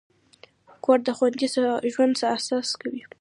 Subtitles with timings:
[0.83, 1.47] کور د خوندي
[1.93, 2.99] ژوند اساس دی.